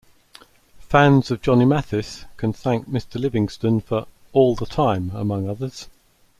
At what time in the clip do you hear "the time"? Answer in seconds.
4.55-5.11